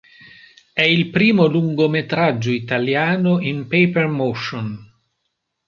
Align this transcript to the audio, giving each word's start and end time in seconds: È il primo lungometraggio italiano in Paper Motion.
È 0.73 0.81
il 0.81 1.11
primo 1.11 1.45
lungometraggio 1.45 2.49
italiano 2.49 3.39
in 3.39 3.67
Paper 3.67 4.07
Motion. 4.07 4.91